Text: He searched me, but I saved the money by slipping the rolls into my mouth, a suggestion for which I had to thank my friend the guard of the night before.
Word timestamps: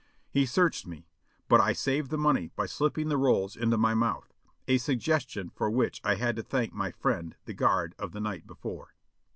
He 0.31 0.47
searched 0.47 0.87
me, 0.87 1.11
but 1.47 1.61
I 1.61 1.73
saved 1.73 2.09
the 2.09 2.17
money 2.17 2.49
by 2.55 2.65
slipping 2.65 3.09
the 3.09 3.17
rolls 3.19 3.55
into 3.55 3.77
my 3.77 3.93
mouth, 3.93 4.33
a 4.67 4.79
suggestion 4.79 5.51
for 5.53 5.69
which 5.69 6.01
I 6.03 6.15
had 6.15 6.35
to 6.37 6.41
thank 6.41 6.73
my 6.73 6.89
friend 6.89 7.35
the 7.45 7.53
guard 7.53 7.93
of 7.99 8.11
the 8.11 8.19
night 8.19 8.47
before. 8.47 8.95